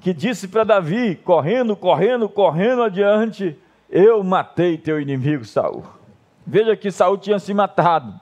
que 0.00 0.14
disse 0.14 0.46
para 0.46 0.62
Davi, 0.62 1.16
correndo, 1.16 1.74
correndo, 1.74 2.28
correndo 2.28 2.82
adiante, 2.82 3.58
eu 3.90 4.22
matei 4.22 4.78
teu 4.78 5.00
inimigo 5.00 5.44
Saul. 5.44 5.82
Veja 6.46 6.76
que 6.76 6.90
Saul 6.90 7.18
tinha 7.18 7.38
se 7.38 7.52
matado. 7.52 8.20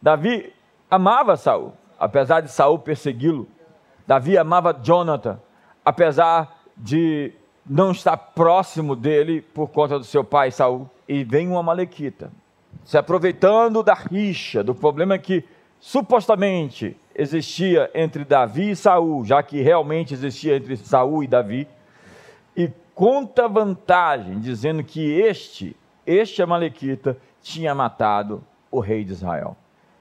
Davi 0.00 0.52
amava 0.90 1.36
Saul, 1.36 1.72
apesar 1.98 2.40
de 2.40 2.50
Saul 2.50 2.78
persegui-lo. 2.78 3.48
Davi 4.06 4.36
amava 4.36 4.72
Jonathan, 4.82 5.40
apesar 5.84 6.60
de 6.76 7.32
não 7.64 7.92
estar 7.92 8.16
próximo 8.16 8.96
dele 8.96 9.40
por 9.40 9.68
conta 9.68 9.98
do 9.98 10.04
seu 10.04 10.24
pai 10.24 10.50
Saul 10.50 10.88
e 11.08 11.24
vem 11.24 11.48
uma 11.48 11.62
malequita, 11.62 12.30
se 12.84 12.98
aproveitando 12.98 13.82
da 13.82 13.94
rixa, 13.94 14.64
do 14.64 14.74
problema 14.74 15.18
que 15.18 15.44
supostamente 15.78 16.96
existia 17.14 17.90
entre 17.94 18.24
Davi 18.24 18.70
e 18.70 18.76
Saul, 18.76 19.24
já 19.24 19.42
que 19.42 19.60
realmente 19.60 20.14
existia 20.14 20.56
entre 20.56 20.76
Saul 20.76 21.22
e 21.22 21.26
Davi, 21.26 21.68
e 22.56 22.70
conta 22.94 23.48
vantagem, 23.48 24.40
dizendo 24.40 24.82
que 24.82 25.20
este, 25.20 25.76
este 26.06 26.42
Amalequita, 26.42 27.16
tinha 27.42 27.74
matado 27.74 28.42
o 28.70 28.78
rei 28.78 29.04
de 29.04 29.12
Israel. 29.12 29.56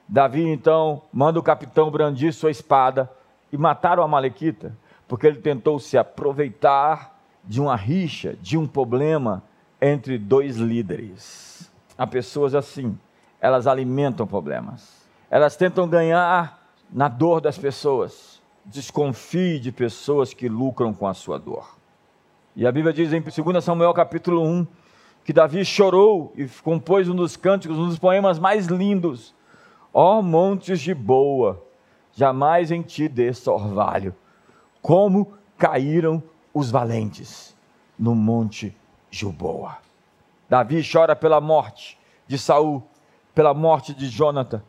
Davi 0.08 0.48
então 0.48 1.02
manda 1.12 1.40
o 1.40 1.44
capitão 1.44 1.90
brandir 1.90 2.34
sua 2.34 2.52
espada 2.52 3.10
e 3.52 3.58
matar 3.58 3.98
o 3.98 4.04
Amalequita, 4.04 4.76
porque 5.08 5.26
ele 5.26 5.40
tentou 5.40 5.80
se 5.80 5.98
aproveitar 5.98 7.11
de 7.44 7.60
uma 7.60 7.76
rixa, 7.76 8.36
de 8.42 8.58
um 8.58 8.68
problema 8.68 9.44
entre 9.82 10.18
dois 10.18 10.58
líderes. 10.58 11.72
Há 11.98 12.06
pessoas 12.06 12.54
assim, 12.54 12.98
elas 13.40 13.68
alimentam 13.68 14.28
problemas. 14.28 15.06
Elas 15.30 15.56
tentam 15.56 15.88
ganhar 15.88 16.62
na 16.92 17.08
dor 17.08 17.42
das 17.42 17.58
pessoas. 17.58 18.42
Desconfie 18.66 19.60
de 19.60 19.72
pessoas 19.72 20.34
que 20.34 20.48
lucram 20.48 20.94
com 20.94 21.08
a 21.08 21.14
sua 21.14 21.40
dor. 21.40 21.78
E 22.56 22.68
a 22.68 22.72
Bíblia 22.72 22.94
diz 22.94 23.14
em 23.14 23.22
2 23.22 23.64
Samuel 23.64 23.94
capítulo 23.94 24.46
1 24.46 24.68
que 25.24 25.32
Davi 25.32 25.64
chorou 25.64 26.34
e 26.36 26.48
compôs 26.64 27.08
um 27.08 27.16
dos 27.16 27.38
cânticos, 27.38 27.78
um 27.78 27.88
dos 27.88 28.00
poemas 28.00 28.40
mais 28.40 28.68
lindos. 28.68 29.34
Ó 29.94 30.20
oh, 30.20 30.22
montes 30.22 30.80
de 30.80 30.94
boa, 30.94 31.64
jamais 32.14 32.72
em 32.72 32.82
ti 32.82 33.08
desse 33.08 33.50
orvalho. 33.50 34.16
Como 34.82 35.34
caíram 35.58 36.24
os 36.54 36.72
valentes 36.72 37.56
no 37.98 38.16
monte 38.16 38.76
Gilboa. 39.10 39.78
Davi 40.50 40.82
chora 40.84 41.16
pela 41.16 41.40
morte 41.40 41.98
de 42.28 42.38
Saul, 42.38 42.84
pela 43.34 43.54
morte 43.54 43.94
de 43.94 44.10
Jonathan. 44.10 44.62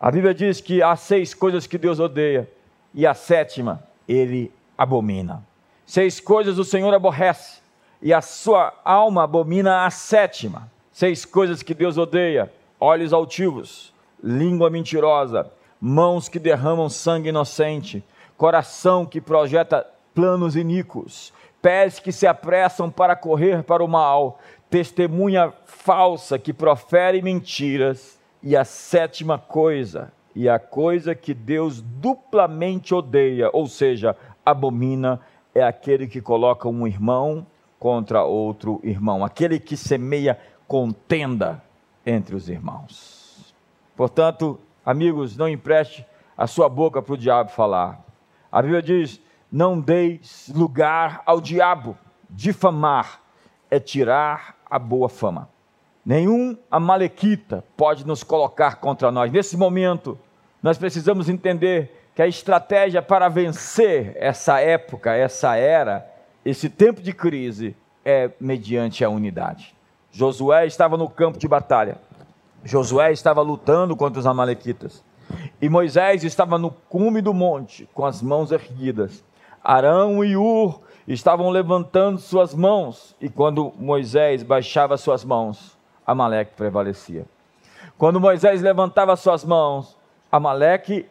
A 0.00 0.10
Bíblia 0.10 0.34
diz 0.34 0.60
que 0.60 0.82
há 0.82 0.96
seis 0.96 1.32
coisas 1.34 1.66
que 1.66 1.78
Deus 1.78 2.00
odeia, 2.00 2.50
e 2.94 3.06
a 3.06 3.14
sétima 3.14 3.82
ele 4.08 4.52
abomina. 4.76 5.46
Seis 5.86 6.18
coisas 6.18 6.58
o 6.58 6.64
Senhor 6.64 6.92
aborrece, 6.92 7.60
e 8.00 8.12
a 8.12 8.20
sua 8.20 8.72
alma 8.84 9.24
abomina 9.24 9.84
a 9.84 9.90
sétima. 9.90 10.70
Seis 10.90 11.24
coisas 11.24 11.62
que 11.62 11.74
Deus 11.74 11.98
odeia: 11.98 12.52
olhos 12.80 13.12
altivos, 13.12 13.94
língua 14.22 14.70
mentirosa, 14.70 15.50
mãos 15.80 16.28
que 16.28 16.38
derramam 16.38 16.88
sangue 16.88 17.28
inocente, 17.28 18.04
coração 18.36 19.06
que 19.06 19.20
projeta 19.20 19.86
planos 20.14 20.56
iníquos, 20.56 21.32
pés 21.60 21.98
que 21.98 22.12
se 22.12 22.26
apressam 22.26 22.90
para 22.90 23.16
correr 23.16 23.62
para 23.62 23.84
o 23.84 23.88
mal, 23.88 24.38
testemunha 24.68 25.52
falsa 25.64 26.38
que 26.38 26.52
profere 26.52 27.22
mentiras, 27.22 28.20
e 28.42 28.56
a 28.56 28.64
sétima 28.64 29.38
coisa, 29.38 30.12
e 30.34 30.48
a 30.48 30.58
coisa 30.58 31.14
que 31.14 31.32
Deus 31.32 31.80
duplamente 31.80 32.94
odeia, 32.94 33.48
ou 33.52 33.66
seja, 33.66 34.16
abomina, 34.44 35.20
é 35.54 35.62
aquele 35.62 36.06
que 36.06 36.20
coloca 36.20 36.68
um 36.68 36.86
irmão 36.86 37.46
contra 37.78 38.24
outro 38.24 38.80
irmão, 38.82 39.24
aquele 39.24 39.60
que 39.60 39.76
semeia 39.76 40.38
contenda 40.66 41.62
entre 42.04 42.34
os 42.34 42.48
irmãos. 42.48 43.54
Portanto, 43.94 44.58
amigos, 44.84 45.36
não 45.36 45.48
empreste 45.48 46.04
a 46.36 46.46
sua 46.46 46.68
boca 46.68 47.02
para 47.02 47.14
o 47.14 47.18
diabo 47.18 47.50
falar. 47.50 48.04
A 48.50 48.62
Bíblia 48.62 48.82
diz: 48.82 49.20
não 49.52 49.78
deis 49.78 50.50
lugar 50.54 51.22
ao 51.26 51.38
diabo. 51.38 51.98
Difamar 52.30 53.20
é 53.70 53.78
tirar 53.78 54.56
a 54.68 54.78
boa 54.78 55.10
fama. 55.10 55.50
Nenhum 56.04 56.56
amalequita 56.70 57.62
pode 57.76 58.06
nos 58.06 58.24
colocar 58.24 58.76
contra 58.76 59.12
nós. 59.12 59.30
Nesse 59.30 59.56
momento, 59.56 60.18
nós 60.62 60.78
precisamos 60.78 61.28
entender 61.28 62.08
que 62.14 62.22
a 62.22 62.26
estratégia 62.26 63.02
para 63.02 63.28
vencer 63.28 64.16
essa 64.16 64.58
época, 64.60 65.12
essa 65.14 65.54
era, 65.54 66.10
esse 66.44 66.68
tempo 66.68 67.02
de 67.02 67.12
crise 67.12 67.76
é 68.04 68.30
mediante 68.40 69.04
a 69.04 69.10
unidade. 69.10 69.74
Josué 70.10 70.66
estava 70.66 70.96
no 70.96 71.08
campo 71.08 71.38
de 71.38 71.46
batalha. 71.46 71.98
Josué 72.64 73.12
estava 73.12 73.42
lutando 73.42 73.94
contra 73.96 74.18
os 74.18 74.26
amalequitas. 74.26 75.04
E 75.60 75.68
Moisés 75.68 76.24
estava 76.24 76.58
no 76.58 76.70
cume 76.70 77.20
do 77.20 77.32
monte, 77.32 77.88
com 77.94 78.04
as 78.04 78.20
mãos 78.20 78.50
erguidas. 78.50 79.24
Arão 79.62 80.24
e 80.24 80.36
Ur 80.36 80.80
estavam 81.06 81.50
levantando 81.50 82.18
suas 82.18 82.54
mãos, 82.54 83.16
e 83.20 83.28
quando 83.28 83.72
Moisés 83.78 84.42
baixava 84.42 84.96
suas 84.96 85.24
mãos, 85.24 85.76
Amaleque 86.06 86.54
prevalecia. 86.56 87.24
Quando 87.96 88.20
Moisés 88.20 88.60
levantava 88.60 89.14
suas 89.16 89.44
mãos, 89.44 89.96
Amaleque 90.30 91.06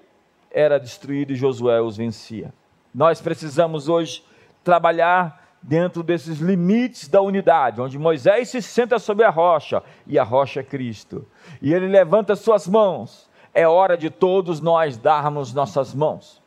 era 0.50 0.80
destruído 0.80 1.32
e 1.32 1.36
Josué 1.36 1.82
os 1.82 1.96
vencia. 1.96 2.54
Nós 2.94 3.22
precisamos 3.22 3.88
hoje 3.88 4.24
trabalhar 4.64 5.42
dentro 5.62 6.04
desses 6.04 6.40
limites 6.40 7.08
da 7.08 7.22
unidade, 7.22 7.80
onde 7.80 7.98
Moisés 7.98 8.50
se 8.50 8.62
senta 8.62 9.00
sobre 9.00 9.24
a 9.24 9.30
rocha 9.30 9.82
e 10.08 10.18
a 10.20 10.24
rocha 10.24 10.60
é 10.60 10.64
Cristo, 10.64 11.26
e 11.62 11.74
ele 11.74 11.88
levanta 11.88 12.36
suas 12.36 12.68
mãos. 12.68 13.30
É 13.54 13.68
hora 13.68 13.98
de 13.98 14.10
todos 14.10 14.60
nós 14.60 14.98
darmos 14.98 15.54
nossas 15.54 15.94
mãos 15.94 16.41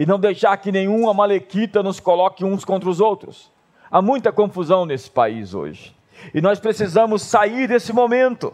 e 0.00 0.06
não 0.06 0.18
deixar 0.18 0.56
que 0.56 0.72
nenhum 0.72 1.08
amalequita 1.08 1.82
nos 1.82 2.00
coloque 2.00 2.44
uns 2.44 2.64
contra 2.64 2.88
os 2.88 3.00
outros. 3.00 3.52
Há 3.88 4.02
muita 4.02 4.32
confusão 4.32 4.84
nesse 4.84 5.08
país 5.08 5.54
hoje 5.54 5.94
e 6.34 6.40
nós 6.40 6.58
precisamos 6.58 7.22
sair 7.22 7.68
desse 7.68 7.92
momento. 7.92 8.52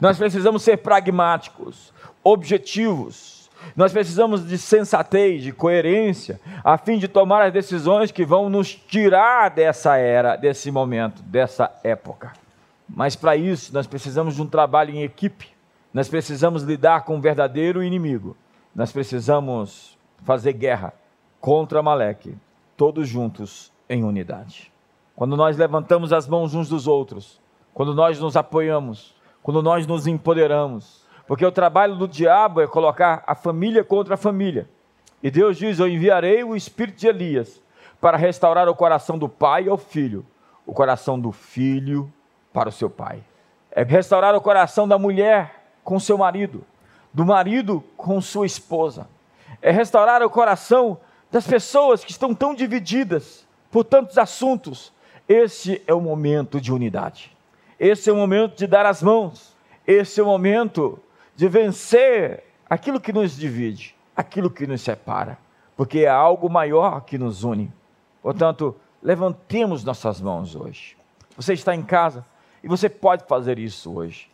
Nós 0.00 0.18
precisamos 0.18 0.62
ser 0.62 0.76
pragmáticos, 0.78 1.92
objetivos 2.22 3.40
nós 3.76 3.92
precisamos 3.92 4.46
de 4.46 4.58
sensatez, 4.58 5.42
de 5.42 5.52
coerência, 5.52 6.40
a 6.64 6.78
fim 6.78 6.98
de 6.98 7.06
tomar 7.06 7.42
as 7.42 7.52
decisões 7.52 8.10
que 8.10 8.24
vão 8.24 8.48
nos 8.48 8.74
tirar 8.74 9.50
dessa 9.50 9.96
era, 9.96 10.36
desse 10.36 10.70
momento, 10.70 11.22
dessa 11.22 11.70
época. 11.84 12.32
Mas 12.88 13.14
para 13.14 13.36
isso, 13.36 13.72
nós 13.72 13.86
precisamos 13.86 14.34
de 14.34 14.42
um 14.42 14.46
trabalho 14.46 14.94
em 14.94 15.02
equipe. 15.02 15.48
Nós 15.92 16.08
precisamos 16.08 16.62
lidar 16.62 17.02
com 17.04 17.16
o 17.16 17.20
verdadeiro 17.20 17.82
inimigo. 17.82 18.36
Nós 18.74 18.92
precisamos 18.92 19.96
fazer 20.24 20.52
guerra 20.52 20.92
contra 21.40 21.82
Maleque, 21.82 22.36
todos 22.76 23.08
juntos 23.08 23.72
em 23.88 24.04
unidade. 24.04 24.72
Quando 25.16 25.36
nós 25.36 25.56
levantamos 25.56 26.12
as 26.12 26.26
mãos 26.26 26.54
uns 26.54 26.68
dos 26.68 26.86
outros, 26.86 27.40
quando 27.74 27.94
nós 27.94 28.18
nos 28.18 28.36
apoiamos, 28.36 29.14
quando 29.42 29.62
nós 29.62 29.86
nos 29.86 30.06
empoderamos, 30.06 31.04
porque 31.26 31.44
o 31.44 31.52
trabalho 31.52 31.96
do 31.96 32.08
diabo 32.08 32.60
é 32.60 32.66
colocar 32.66 33.22
a 33.26 33.34
família 33.34 33.84
contra 33.84 34.14
a 34.14 34.18
família. 34.18 34.68
E 35.22 35.30
Deus 35.30 35.56
diz: 35.56 35.78
Eu 35.78 35.88
enviarei 35.88 36.42
o 36.42 36.56
espírito 36.56 36.98
de 36.98 37.06
Elias 37.06 37.62
para 38.00 38.16
restaurar 38.16 38.68
o 38.68 38.74
coração 38.74 39.18
do 39.18 39.28
pai 39.28 39.68
ao 39.68 39.76
filho, 39.76 40.26
o 40.66 40.72
coração 40.72 41.20
do 41.20 41.30
filho 41.30 42.12
para 42.52 42.68
o 42.68 42.72
seu 42.72 42.90
pai. 42.90 43.22
É 43.70 43.82
restaurar 43.82 44.34
o 44.34 44.40
coração 44.40 44.88
da 44.88 44.98
mulher 44.98 45.66
com 45.84 46.00
seu 46.00 46.18
marido, 46.18 46.64
do 47.12 47.24
marido 47.24 47.84
com 47.96 48.20
sua 48.20 48.46
esposa. 48.46 49.06
É 49.62 49.70
restaurar 49.70 50.22
o 50.22 50.30
coração 50.30 50.98
das 51.30 51.46
pessoas 51.46 52.04
que 52.04 52.10
estão 52.10 52.34
tão 52.34 52.54
divididas 52.54 53.46
por 53.70 53.84
tantos 53.84 54.18
assuntos. 54.18 54.92
Esse 55.28 55.82
é 55.86 55.94
o 55.94 56.00
momento 56.00 56.60
de 56.60 56.72
unidade. 56.72 57.36
Esse 57.78 58.10
é 58.10 58.12
o 58.12 58.16
momento 58.16 58.56
de 58.56 58.66
dar 58.66 58.84
as 58.86 59.02
mãos. 59.02 59.56
Esse 59.86 60.20
é 60.20 60.22
o 60.22 60.26
momento 60.26 60.98
de 61.34 61.48
vencer 61.48 62.44
aquilo 62.68 63.00
que 63.00 63.12
nos 63.12 63.36
divide, 63.36 63.96
aquilo 64.14 64.50
que 64.50 64.66
nos 64.66 64.82
separa, 64.82 65.38
porque 65.76 66.00
é 66.00 66.08
algo 66.08 66.48
maior 66.48 67.00
que 67.00 67.18
nos 67.18 67.42
une. 67.42 67.72
Portanto, 68.22 68.76
levantemos 69.02 69.82
nossas 69.82 70.20
mãos 70.20 70.54
hoje. 70.54 70.96
Você 71.36 71.54
está 71.54 71.74
em 71.74 71.82
casa 71.82 72.24
e 72.62 72.68
você 72.68 72.88
pode 72.88 73.24
fazer 73.24 73.58
isso 73.58 73.92
hoje. 73.94 74.30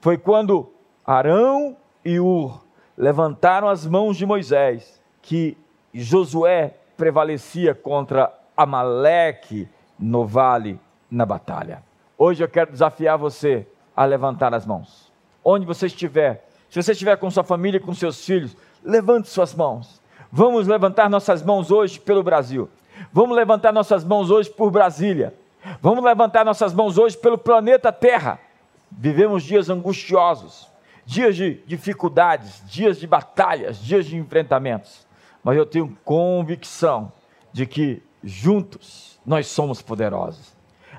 Foi 0.00 0.16
quando 0.16 0.72
Arão 1.04 1.76
e 2.04 2.18
Ur 2.18 2.65
levantaram 2.96 3.68
as 3.68 3.86
mãos 3.86 4.16
de 4.16 4.24
Moisés 4.24 5.02
que 5.20 5.56
Josué 5.92 6.74
prevalecia 6.96 7.74
contra 7.74 8.32
Amaleque 8.56 9.68
no 9.98 10.26
vale 10.26 10.80
na 11.10 11.26
batalha. 11.26 11.82
Hoje 12.16 12.42
eu 12.42 12.48
quero 12.48 12.72
desafiar 12.72 13.18
você 13.18 13.66
a 13.94 14.04
levantar 14.04 14.54
as 14.54 14.64
mãos. 14.64 15.12
Onde 15.44 15.66
você 15.66 15.86
estiver, 15.86 16.48
se 16.70 16.82
você 16.82 16.92
estiver 16.92 17.16
com 17.16 17.30
sua 17.30 17.44
família, 17.44 17.80
com 17.80 17.92
seus 17.94 18.24
filhos, 18.24 18.56
levante 18.82 19.28
suas 19.28 19.54
mãos. 19.54 20.00
Vamos 20.30 20.66
levantar 20.66 21.08
nossas 21.08 21.42
mãos 21.42 21.70
hoje 21.70 22.00
pelo 22.00 22.22
Brasil. 22.22 22.68
Vamos 23.12 23.36
levantar 23.36 23.72
nossas 23.72 24.04
mãos 24.04 24.30
hoje 24.30 24.50
por 24.50 24.70
Brasília. 24.70 25.34
Vamos 25.80 26.04
levantar 26.04 26.44
nossas 26.44 26.72
mãos 26.72 26.96
hoje 26.96 27.16
pelo 27.16 27.36
planeta 27.36 27.92
Terra. 27.92 28.38
Vivemos 28.90 29.42
dias 29.42 29.68
angustiosos, 29.68 30.68
dias 31.06 31.36
de 31.36 31.62
dificuldades, 31.66 32.62
dias 32.66 32.98
de 32.98 33.06
batalhas, 33.06 33.78
dias 33.78 34.04
de 34.04 34.16
enfrentamentos. 34.16 35.06
Mas 35.42 35.56
eu 35.56 35.64
tenho 35.64 35.96
convicção 36.04 37.10
de 37.52 37.64
que 37.64 38.02
juntos 38.22 39.18
nós 39.24 39.46
somos 39.46 39.80
poderosos 39.80 40.56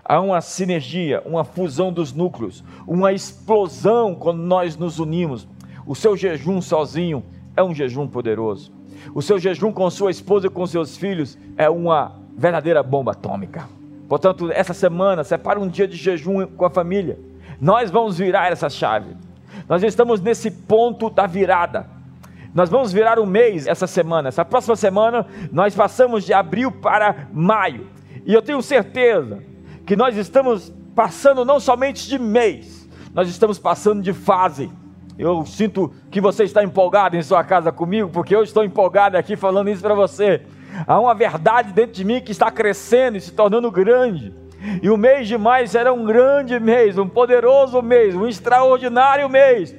há 0.08 0.22
uma 0.22 0.39
sinergia, 0.39 1.22
uma 1.26 1.43
fusão 1.43 1.91
dos 1.91 2.13
núcleos, 2.13 2.63
uma 2.88 3.12
explosão 3.12 4.15
quando 4.15 4.39
nós 4.39 4.78
nos 4.78 5.00
unimos. 5.00 5.48
O 5.86 5.93
seu 5.96 6.15
jejum 6.15 6.62
sozinho 6.62 7.24
é 7.56 7.63
um 7.63 7.76
jejum 7.76 8.08
poderoso. 8.08 8.72
O 9.13 9.22
seu 9.22 9.38
jejum 9.38 9.72
com 9.72 9.89
sua 9.89 10.12
esposa 10.12 10.48
e 10.48 10.50
com 10.50 10.65
seus 10.65 10.96
filhos 10.96 11.38
é 11.58 11.70
uma 11.70 12.15
verdadeira 12.38 12.82
bomba 12.82 13.12
atômica. 13.12 13.67
Portanto, 14.08 14.50
essa 14.52 14.74
semana, 14.74 15.24
separe 15.24 15.60
um 15.60 15.67
dia 15.67 15.88
de 15.88 15.98
jejum 15.98 16.46
com 16.48 16.65
a 16.65 16.70
família. 16.70 17.20
Nós 17.60 17.91
vamos 17.91 18.17
virar 18.17 18.52
essa 18.52 18.70
chave. 18.70 19.15
Nós 19.67 19.84
estamos 19.84 20.21
nesse 20.21 20.49
ponto 20.49 21.10
da 21.10 21.27
virada. 21.27 21.88
Nós 22.53 22.69
vamos 22.69 22.91
virar 22.91 23.19
um 23.19 23.25
mês 23.25 23.67
essa 23.67 23.86
semana. 23.86 24.30
Essa 24.30 24.45
próxima 24.45 24.75
semana, 24.75 25.25
nós 25.51 25.75
passamos 25.75 26.25
de 26.25 26.34
abril 26.34 26.71
para 26.71 27.27
maio. 27.32 27.88
E 28.25 28.34
eu 28.34 28.41
tenho 28.41 28.62
certeza 28.62 29.43
que 29.86 29.95
nós 29.95 30.15
estamos 30.17 30.73
passando 30.95 31.45
não 31.45 31.60
somente 31.60 32.08
de 32.08 32.17
mês, 32.17 32.89
nós 33.13 33.30
estamos 33.30 33.60
passando 33.60 34.01
de 34.01 34.12
fase. 34.13 34.69
Eu 35.17 35.45
sinto 35.45 35.93
que 36.12 36.19
você 36.19 36.43
está 36.43 36.63
empolgado 36.63 37.15
em 37.15 37.21
sua 37.21 37.43
casa 37.43 37.71
comigo, 37.71 38.10
porque 38.10 38.36
eu 38.36 38.43
estou 38.43 38.63
empolgado 38.63 39.17
aqui 39.17 39.36
falando 39.36 39.69
isso 39.69 39.82
para 39.82 39.93
você. 39.93 40.41
Há 40.86 40.99
uma 40.99 41.13
verdade 41.13 41.73
dentro 41.73 41.93
de 41.93 42.03
mim 42.03 42.21
que 42.21 42.32
está 42.32 42.51
crescendo 42.51 43.17
e 43.17 43.21
se 43.21 43.32
tornando 43.32 43.71
grande. 43.71 44.34
E 44.82 44.89
o 44.89 44.98
mês 44.98 45.28
de 45.28 45.38
maio 45.38 45.67
será 45.67 45.93
um 45.93 46.04
grande 46.04 46.60
mês, 46.60 46.98
um 46.98 47.08
poderoso 47.08 47.82
mês, 47.82 48.15
um 48.15 48.28
extraordinário 48.28 49.30
mês, 49.30 49.76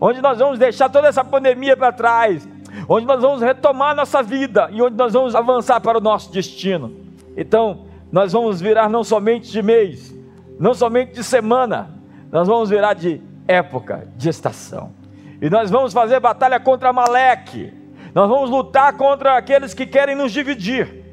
onde 0.00 0.22
nós 0.22 0.38
vamos 0.38 0.58
deixar 0.58 0.88
toda 0.88 1.08
essa 1.08 1.24
pandemia 1.24 1.76
para 1.76 1.92
trás, 1.92 2.48
onde 2.88 3.06
nós 3.06 3.20
vamos 3.20 3.42
retomar 3.42 3.94
nossa 3.94 4.22
vida 4.22 4.68
e 4.72 4.80
onde 4.80 4.96
nós 4.96 5.12
vamos 5.12 5.34
avançar 5.34 5.80
para 5.80 5.98
o 5.98 6.00
nosso 6.00 6.32
destino. 6.32 6.94
Então, 7.36 7.86
nós 8.10 8.32
vamos 8.32 8.60
virar 8.60 8.88
não 8.88 9.02
somente 9.02 9.50
de 9.50 9.62
mês, 9.62 10.14
não 10.58 10.74
somente 10.74 11.12
de 11.12 11.24
semana, 11.24 11.90
nós 12.30 12.46
vamos 12.46 12.70
virar 12.70 12.94
de 12.94 13.20
época, 13.48 14.06
de 14.16 14.28
estação. 14.28 14.92
E 15.42 15.50
nós 15.50 15.70
vamos 15.70 15.92
fazer 15.92 16.20
batalha 16.20 16.60
contra 16.60 16.92
Maleque. 16.92 17.72
Nós 18.14 18.28
vamos 18.28 18.50
lutar 18.50 18.96
contra 18.96 19.36
aqueles 19.36 19.72
que 19.72 19.86
querem 19.86 20.14
nos 20.14 20.32
dividir, 20.32 21.04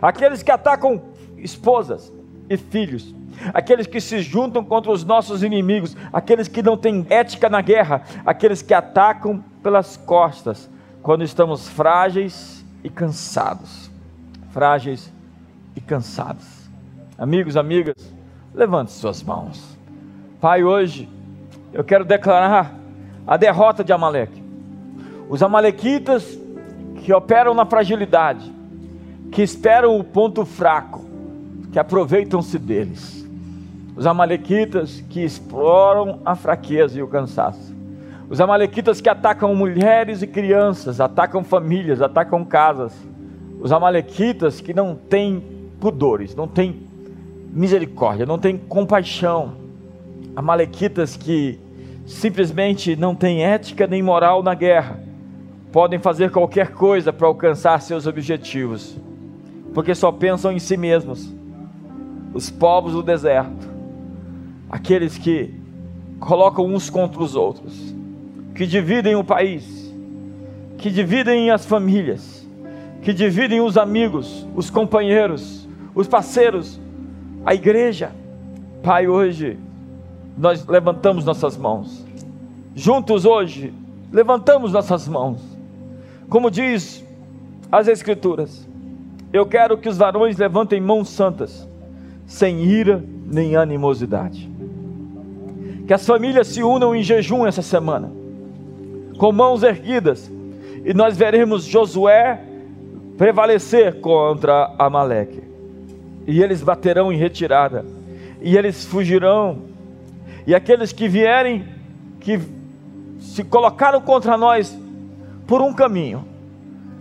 aqueles 0.00 0.42
que 0.42 0.50
atacam 0.50 1.02
esposas 1.36 2.12
e 2.52 2.56
filhos, 2.56 3.14
aqueles 3.54 3.86
que 3.86 4.00
se 4.00 4.20
juntam 4.20 4.62
contra 4.62 4.92
os 4.92 5.04
nossos 5.04 5.42
inimigos, 5.42 5.96
aqueles 6.12 6.48
que 6.48 6.62
não 6.62 6.76
têm 6.76 7.06
ética 7.08 7.48
na 7.48 7.60
guerra, 7.60 8.02
aqueles 8.26 8.60
que 8.60 8.74
atacam 8.74 9.42
pelas 9.62 9.96
costas 9.96 10.68
quando 11.02 11.24
estamos 11.24 11.68
frágeis 11.68 12.64
e 12.84 12.90
cansados. 12.90 13.90
Frágeis 14.50 15.10
e 15.74 15.80
cansados. 15.80 16.46
Amigos, 17.16 17.56
amigas, 17.56 18.12
levante 18.54 18.92
suas 18.92 19.22
mãos. 19.22 19.78
Pai, 20.40 20.62
hoje 20.62 21.08
eu 21.72 21.82
quero 21.82 22.04
declarar 22.04 22.74
a 23.26 23.36
derrota 23.36 23.82
de 23.82 23.92
Amaleque. 23.92 24.42
Os 25.28 25.42
amalequitas 25.42 26.38
que 26.96 27.12
operam 27.12 27.54
na 27.54 27.64
fragilidade, 27.64 28.52
que 29.30 29.40
esperam 29.42 29.98
o 29.98 30.04
ponto 30.04 30.44
fraco, 30.44 31.01
que 31.72 31.78
aproveitam-se 31.78 32.58
deles. 32.58 33.26
Os 33.96 34.06
amalequitas 34.06 35.02
que 35.08 35.24
exploram 35.24 36.20
a 36.24 36.36
fraqueza 36.36 36.98
e 36.98 37.02
o 37.02 37.08
cansaço. 37.08 37.74
Os 38.28 38.40
amalequitas 38.40 39.00
que 39.00 39.08
atacam 39.08 39.54
mulheres 39.54 40.22
e 40.22 40.26
crianças, 40.26 41.00
atacam 41.00 41.42
famílias, 41.42 42.00
atacam 42.00 42.44
casas. 42.44 42.94
Os 43.60 43.72
amalequitas 43.72 44.60
que 44.60 44.72
não 44.72 44.94
têm 44.94 45.42
pudores, 45.80 46.34
não 46.34 46.46
têm 46.46 46.80
misericórdia, 47.52 48.24
não 48.24 48.38
têm 48.38 48.56
compaixão. 48.56 49.54
Amalequitas 50.36 51.16
que 51.16 51.58
simplesmente 52.06 52.96
não 52.96 53.14
têm 53.14 53.44
ética 53.44 53.86
nem 53.86 54.02
moral 54.02 54.42
na 54.42 54.54
guerra. 54.54 55.00
podem 55.70 55.98
fazer 55.98 56.30
qualquer 56.30 56.72
coisa 56.72 57.14
para 57.14 57.26
alcançar 57.26 57.80
seus 57.80 58.06
objetivos, 58.06 58.94
porque 59.72 59.94
só 59.94 60.12
pensam 60.12 60.52
em 60.52 60.58
si 60.58 60.76
mesmos. 60.76 61.41
Os 62.34 62.50
povos 62.50 62.92
do 62.92 63.02
deserto, 63.02 63.68
aqueles 64.70 65.18
que 65.18 65.54
colocam 66.18 66.66
uns 66.66 66.88
contra 66.88 67.22
os 67.22 67.34
outros, 67.34 67.94
que 68.54 68.66
dividem 68.66 69.14
o 69.14 69.24
país, 69.24 69.92
que 70.78 70.90
dividem 70.90 71.50
as 71.50 71.66
famílias, 71.66 72.48
que 73.02 73.12
dividem 73.12 73.60
os 73.60 73.76
amigos, 73.76 74.46
os 74.54 74.70
companheiros, 74.70 75.68
os 75.94 76.06
parceiros, 76.06 76.80
a 77.44 77.54
igreja. 77.54 78.12
Pai, 78.82 79.06
hoje 79.08 79.58
nós 80.36 80.66
levantamos 80.66 81.24
nossas 81.24 81.56
mãos. 81.56 82.04
Juntos 82.74 83.24
hoje, 83.24 83.74
levantamos 84.10 84.72
nossas 84.72 85.06
mãos. 85.06 85.42
Como 86.28 86.50
diz 86.50 87.04
as 87.70 87.88
Escrituras, 87.88 88.68
eu 89.32 89.46
quero 89.46 89.76
que 89.76 89.88
os 89.88 89.96
varões 89.98 90.36
levantem 90.36 90.80
mãos 90.80 91.08
santas, 91.08 91.68
sem 92.26 92.62
ira 92.62 93.02
nem 93.26 93.56
animosidade. 93.56 94.50
Que 95.86 95.94
as 95.94 96.06
famílias 96.06 96.46
se 96.46 96.62
unam 96.62 96.94
em 96.94 97.02
jejum 97.02 97.46
essa 97.46 97.62
semana, 97.62 98.10
com 99.18 99.32
mãos 99.32 99.62
erguidas, 99.62 100.30
e 100.84 100.94
nós 100.94 101.16
veremos 101.16 101.64
Josué 101.64 102.40
prevalecer 103.16 104.00
contra 104.00 104.74
Amaleque. 104.78 105.42
E 106.26 106.42
eles 106.42 106.62
baterão 106.62 107.12
em 107.12 107.16
retirada, 107.16 107.84
e 108.40 108.56
eles 108.56 108.84
fugirão. 108.84 109.58
E 110.46 110.54
aqueles 110.54 110.92
que 110.92 111.08
vierem, 111.08 111.64
que 112.20 112.40
se 113.18 113.44
colocaram 113.44 114.00
contra 114.00 114.36
nós 114.36 114.76
por 115.46 115.60
um 115.60 115.72
caminho, 115.72 116.24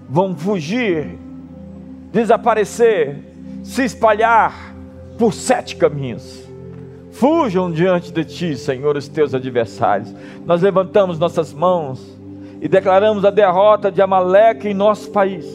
vão 0.09 0.35
fugir, 0.35 1.17
desaparecer, 2.11 3.19
se 3.63 3.83
espalhar 3.83 4.70
por 5.21 5.35
sete 5.35 5.75
caminhos. 5.75 6.49
Fujam 7.11 7.71
diante 7.71 8.11
de 8.11 8.25
ti, 8.25 8.57
Senhor, 8.57 8.97
os 8.97 9.07
teus 9.07 9.35
adversários. 9.35 10.11
Nós 10.47 10.63
levantamos 10.63 11.19
nossas 11.19 11.53
mãos 11.53 12.17
e 12.59 12.67
declaramos 12.67 13.23
a 13.23 13.29
derrota 13.29 13.91
de 13.91 14.01
Amaleque 14.01 14.69
em 14.69 14.73
nosso 14.73 15.11
país. 15.11 15.45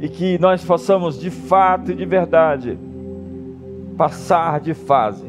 E 0.00 0.08
que 0.08 0.38
nós 0.38 0.64
possamos 0.64 1.18
de 1.18 1.28
fato 1.28 1.90
e 1.90 1.94
de 1.96 2.06
verdade 2.06 2.78
passar 3.96 4.60
de 4.60 4.74
fase. 4.74 5.26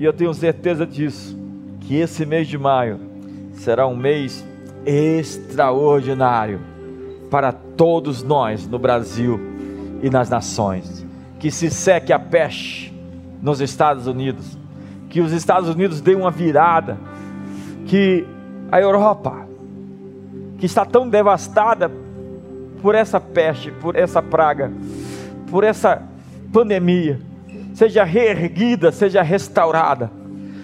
E 0.00 0.04
eu 0.04 0.12
tenho 0.12 0.34
certeza 0.34 0.84
disso, 0.84 1.38
que 1.82 1.94
esse 1.94 2.26
mês 2.26 2.48
de 2.48 2.58
maio 2.58 2.98
será 3.52 3.86
um 3.86 3.94
mês 3.94 4.44
extraordinário 4.84 6.58
para 7.30 7.52
todos 7.52 8.24
nós 8.24 8.66
no 8.66 8.80
Brasil 8.80 9.38
e 10.02 10.10
nas 10.10 10.28
nações. 10.28 11.11
Que 11.42 11.50
se 11.50 11.68
seque 11.70 12.12
a 12.12 12.20
peste 12.20 12.94
nos 13.42 13.60
Estados 13.60 14.06
Unidos, 14.06 14.56
que 15.10 15.20
os 15.20 15.32
Estados 15.32 15.68
Unidos 15.68 16.00
deem 16.00 16.16
uma 16.16 16.30
virada, 16.30 16.96
que 17.84 18.24
a 18.70 18.80
Europa, 18.80 19.44
que 20.58 20.66
está 20.66 20.84
tão 20.84 21.08
devastada 21.08 21.90
por 22.80 22.94
essa 22.94 23.18
peste, 23.18 23.72
por 23.72 23.96
essa 23.96 24.22
praga, 24.22 24.70
por 25.50 25.64
essa 25.64 26.00
pandemia, 26.52 27.20
seja 27.74 28.04
reerguida, 28.04 28.92
seja 28.92 29.20
restaurada. 29.20 30.12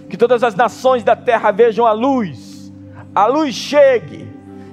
Que 0.09 0.17
todas 0.17 0.45
as 0.45 0.55
nações 0.55 1.03
da 1.03 1.17
terra 1.17 1.51
vejam 1.51 1.85
a 1.85 1.93
luz, 1.93 2.73
a 3.13 3.27
luz 3.27 3.53
chegue, 3.53 4.29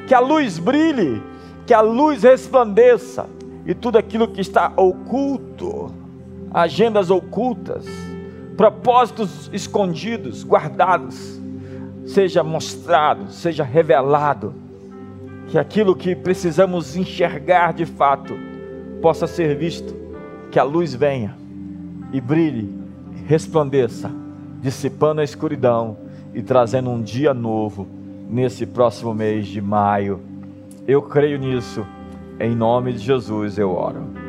que 0.08 0.13
a 0.13 0.20
luz 0.20 0.60
brilhe, 0.60 1.20
que 1.65 1.74
a 1.74 1.82
luz 1.82 2.22
resplandeça 2.22 3.26
e 3.65 3.73
tudo 3.73 3.97
aquilo 3.97 4.28
que 4.28 4.41
está 4.41 4.71
oculto 4.75 5.91
agendas 6.56 7.12
ocultas, 7.12 7.86
propósitos 8.56 9.49
escondidos, 9.51 10.41
guardados, 10.41 11.38
seja 12.06 12.41
mostrado, 12.45 13.30
seja 13.30 13.62
revelado, 13.62 14.54
que 15.47 15.60
aquilo 15.60 15.93
que 15.93 16.15
precisamos 16.15 16.95
enxergar 16.95 17.73
de 17.73 17.86
fato 17.86 18.34
possa 19.01 19.28
ser 19.28 19.58
visto, 19.58 19.93
que 20.49 20.58
a 20.58 20.63
luz 20.63 20.95
venha 20.95 21.36
e 22.13 22.21
brilhe, 22.21 22.73
resplandeça, 23.28 24.10
dissipando 24.62 25.19
a 25.19 25.25
escuridão 25.25 25.97
e 26.34 26.41
trazendo 26.41 26.89
um 26.89 27.01
dia 27.01 27.34
novo 27.34 27.86
nesse 28.30 28.65
próximo 28.65 29.13
mês 29.13 29.45
de 29.45 29.60
maio. 29.60 30.21
Eu 30.88 31.01
creio 31.01 31.38
nisso, 31.38 31.86
em 32.39 32.56
nome 32.56 32.93
de 32.93 33.00
Jesus 33.00 33.58
eu 33.58 33.71
oro. 33.71 34.24